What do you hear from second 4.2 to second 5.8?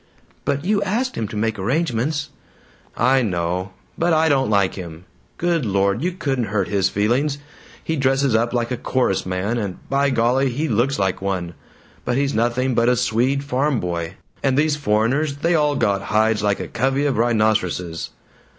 don't like him. Good